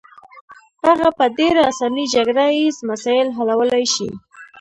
[0.85, 4.09] هغه په ډېره اسانۍ جګړه ییز مسایل حلولای شي.